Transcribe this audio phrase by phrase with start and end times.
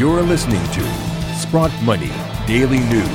[0.00, 2.10] You're listening to Sprott Money
[2.46, 3.10] Daily News.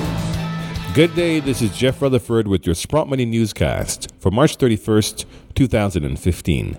[0.94, 5.26] Good day, this is Jeff Rutherford with your Sprott Money Newscast for March 31st,
[5.56, 6.78] 2015.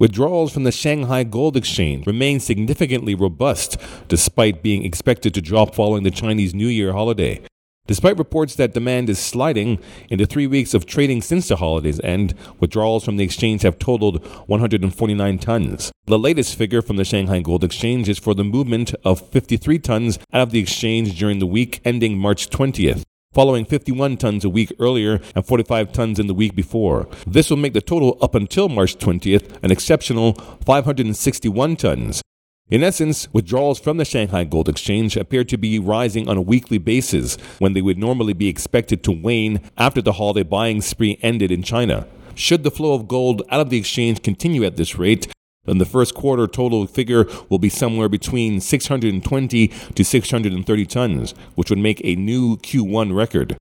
[0.00, 3.76] Withdrawals from the Shanghai Gold Exchange remain significantly robust
[4.08, 7.40] despite being expected to drop following the Chinese New Year holiday.
[7.86, 9.78] Despite reports that demand is sliding,
[10.10, 13.78] in the three weeks of trading since the holidays end, withdrawals from the exchange have
[13.78, 15.92] totaled 149 tons.
[16.06, 20.18] The latest figure from the Shanghai Gold Exchange is for the movement of 53 tons
[20.32, 23.02] out of the exchange during the week ending March 20th
[23.32, 27.06] following 51 tons a week earlier and 45 tons in the week before.
[27.26, 30.32] This will make the total up until March 20th an exceptional
[30.64, 32.22] 561 tons.
[32.68, 36.78] In essence, withdrawals from the Shanghai Gold Exchange appear to be rising on a weekly
[36.78, 41.52] basis when they would normally be expected to wane after the holiday buying spree ended
[41.52, 42.08] in China.
[42.34, 45.28] Should the flow of gold out of the exchange continue at this rate,
[45.64, 51.70] then the first quarter total figure will be somewhere between 620 to 630 tons, which
[51.70, 53.56] would make a new Q1 record.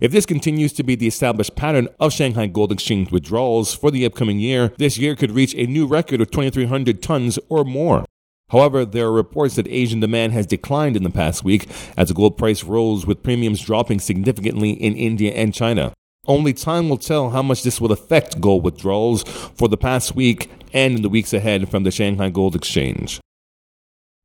[0.00, 4.06] If this continues to be the established pattern of Shanghai Gold Exchange withdrawals for the
[4.06, 8.05] upcoming year, this year could reach a new record of 2,300 tons or more.
[8.50, 12.14] However, there are reports that Asian demand has declined in the past week as the
[12.14, 15.92] gold price rose with premiums dropping significantly in India and China.
[16.26, 20.50] Only time will tell how much this will affect gold withdrawals for the past week
[20.72, 23.20] and in the weeks ahead from the Shanghai Gold Exchange.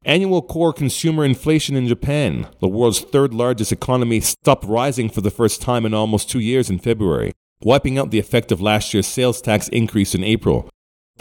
[0.03, 5.30] Annual core consumer inflation in Japan, the world's third largest economy, stopped rising for the
[5.30, 9.05] first time in almost two years in February, wiping out the effect of last year's
[9.05, 10.70] sales tax increase in April.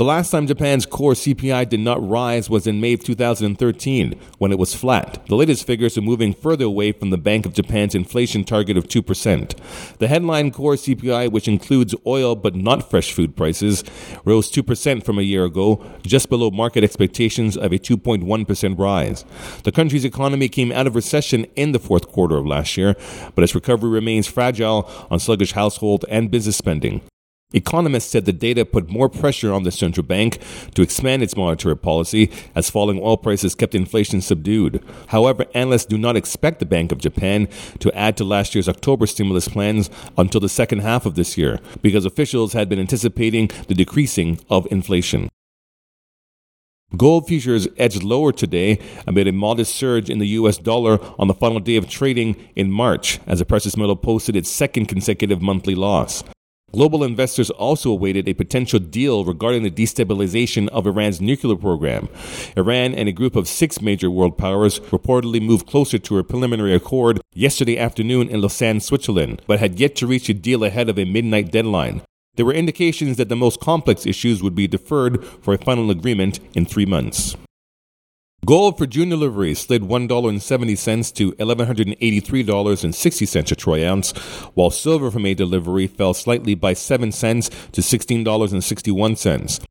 [0.01, 4.51] The last time Japan's core CPI did not rise was in May of 2013, when
[4.51, 5.27] it was flat.
[5.27, 8.89] The latest figures are moving further away from the Bank of Japan's inflation target of
[8.89, 9.98] 2%.
[9.98, 13.84] The headline core CPI, which includes oil but not fresh food prices,
[14.25, 19.27] rose 2% from a year ago, just below market expectations of a 2.1% rise.
[19.65, 22.97] The country's economy came out of recession in the fourth quarter of last year,
[23.34, 27.03] but its recovery remains fragile on sluggish household and business spending.
[27.53, 30.38] Economists said the data put more pressure on the central bank
[30.75, 34.83] to expand its monetary policy as falling oil prices kept inflation subdued.
[35.09, 37.49] However, analysts do not expect the Bank of Japan
[37.81, 41.59] to add to last year's October stimulus plans until the second half of this year
[41.83, 45.28] because officials had been anticipating the decreasing of inflation.
[46.97, 51.34] Gold futures edged lower today amid a modest surge in the US dollar on the
[51.34, 55.75] final day of trading in March as the precious metal posted its second consecutive monthly
[55.75, 56.22] loss.
[56.72, 62.08] Global investors also awaited a potential deal regarding the destabilization of Iran's nuclear program.
[62.56, 66.72] Iran and a group of six major world powers reportedly moved closer to a preliminary
[66.72, 70.98] accord yesterday afternoon in Lausanne, Switzerland, but had yet to reach a deal ahead of
[70.98, 72.03] a midnight deadline.
[72.36, 76.38] There were indications that the most complex issues would be deferred for a final agreement
[76.54, 77.37] in three months.
[78.47, 84.12] Gold for June delivery slid $1.70 to $1,183.60 a troy ounce,
[84.55, 89.62] while silver for May delivery fell slightly by 7 cents to $16.61.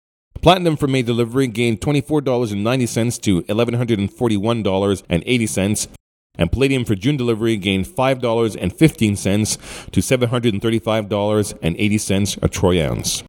[0.41, 5.87] Platinum for May delivery gained $24.90 to $1,141.80,
[6.35, 13.23] and palladium for June delivery gained $5.15 to $735.80 a troy ounce.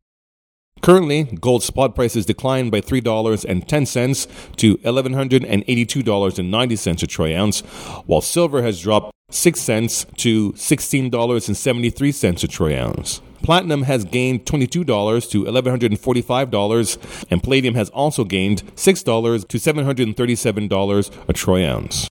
[0.83, 7.61] Currently, gold spot prices declined by $3.10 to $1,182.90 a troy ounce,
[8.07, 13.21] while silver has dropped 6 cents to $16.73 a troy ounce.
[13.43, 21.33] Platinum has gained $22 to $1,145, and palladium has also gained $6 to $737 a
[21.33, 22.09] troy ounce.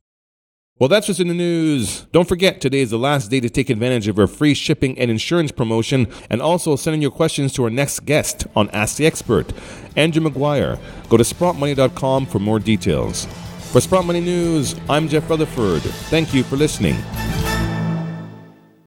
[0.80, 2.06] Well, that's what's in the news.
[2.14, 5.12] Don't forget, today is the last day to take advantage of our free shipping and
[5.12, 9.06] insurance promotion, and also send in your questions to our next guest on Ask the
[9.06, 9.52] Expert,
[9.98, 10.80] Andrew Maguire.
[11.10, 13.26] Go to sprottmoney.com for more details.
[13.74, 15.82] For Sprott Money News, I'm Jeff Rutherford.
[15.82, 16.96] Thank you for listening.